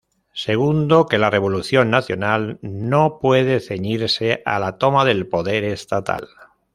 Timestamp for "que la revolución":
1.05-1.91